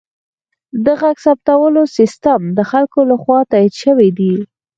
[0.85, 4.33] د غږ ثبتولو سیستم د خلکو لخوا تایید شوی دی.